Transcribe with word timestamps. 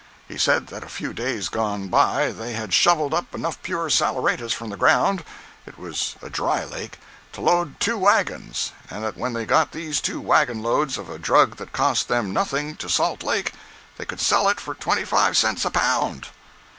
He 0.27 0.39
said 0.39 0.65
that 0.73 0.81
a 0.83 0.89
few 0.89 1.13
days 1.13 1.47
gone 1.47 1.87
by 1.87 2.31
they 2.31 2.53
had 2.53 2.73
shoveled 2.73 3.13
up 3.13 3.35
enough 3.35 3.61
pure 3.61 3.87
saleratus 3.87 4.51
from 4.51 4.71
the 4.71 4.75
ground 4.75 5.23
(it 5.67 5.77
was 5.77 6.15
a 6.23 6.29
dry 6.31 6.63
lake) 6.63 6.97
to 7.33 7.41
load 7.41 7.79
two 7.79 7.99
wagons, 7.99 8.71
and 8.89 9.03
that 9.03 9.15
when 9.15 9.33
they 9.33 9.45
got 9.45 9.73
these 9.73 10.01
two 10.01 10.19
wagons 10.19 10.63
loads 10.63 10.97
of 10.97 11.07
a 11.07 11.19
drug 11.19 11.57
that 11.57 11.71
cost 11.71 12.07
them 12.07 12.33
nothing, 12.33 12.75
to 12.77 12.89
Salt 12.89 13.21
Lake, 13.21 13.53
they 13.97 14.05
could 14.05 14.19
sell 14.19 14.49
it 14.49 14.59
for 14.59 14.73
twenty 14.73 15.05
five 15.05 15.37
cents 15.37 15.65
a 15.65 15.69
pound. 15.69 16.29